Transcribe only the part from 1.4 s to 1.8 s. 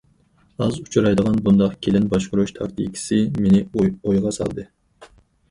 بۇنداق